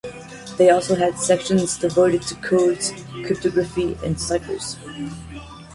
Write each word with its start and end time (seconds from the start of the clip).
They 0.57 0.71
also 0.71 0.95
had 0.95 1.19
sections 1.19 1.77
devoted 1.77 2.23
to 2.23 2.33
codes, 2.37 2.91
cryptography, 3.23 3.95
and 4.03 4.19
ciphers. 4.19 4.75